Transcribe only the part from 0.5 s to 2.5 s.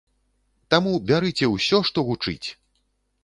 Таму бярыце ўсё, што гучыць!